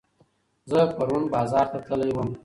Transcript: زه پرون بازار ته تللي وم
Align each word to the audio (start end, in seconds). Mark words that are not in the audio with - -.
زه 0.71 0.79
پرون 0.95 1.23
بازار 1.33 1.65
ته 1.71 1.77
تللي 1.87 2.09
وم 2.15 2.29